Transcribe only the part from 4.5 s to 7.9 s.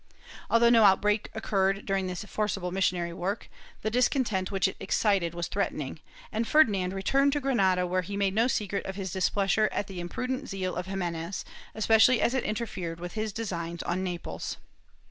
it excited was threatening, and Ferdi nand returned to Granada